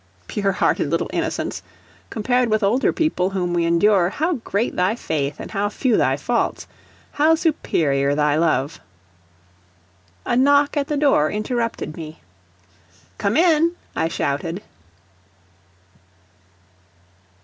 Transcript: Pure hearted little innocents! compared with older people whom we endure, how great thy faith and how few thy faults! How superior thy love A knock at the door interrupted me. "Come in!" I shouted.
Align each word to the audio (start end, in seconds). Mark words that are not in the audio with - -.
Pure 0.27 0.53
hearted 0.53 0.89
little 0.89 1.11
innocents! 1.13 1.61
compared 2.09 2.49
with 2.49 2.63
older 2.63 2.91
people 2.91 3.29
whom 3.29 3.53
we 3.53 3.65
endure, 3.65 4.09
how 4.09 4.33
great 4.37 4.75
thy 4.75 4.95
faith 4.95 5.39
and 5.39 5.51
how 5.51 5.69
few 5.69 5.95
thy 5.95 6.17
faults! 6.17 6.65
How 7.11 7.35
superior 7.35 8.15
thy 8.15 8.35
love 8.35 8.79
A 10.25 10.35
knock 10.35 10.75
at 10.75 10.87
the 10.87 10.97
door 10.97 11.29
interrupted 11.29 11.95
me. 11.95 12.19
"Come 13.19 13.37
in!" 13.37 13.75
I 13.95 14.07
shouted. 14.07 14.63